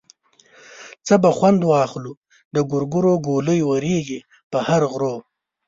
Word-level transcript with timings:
څه 1.05 1.15
به 1.21 1.29
خوند 1.37 1.61
واخلو 1.71 2.13
د 2.55 2.57
ګورګورو 2.71 3.13
ګولۍ 3.27 3.59
ورېږي 3.69 4.19
په 4.51 4.59
هر 4.67 4.81
غرو. 4.91 5.15